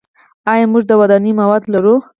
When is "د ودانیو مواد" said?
0.87-1.63